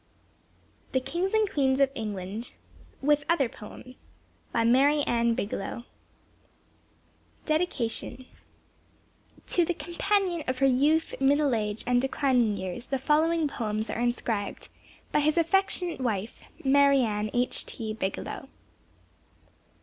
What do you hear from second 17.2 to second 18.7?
H.T. BIGELOW.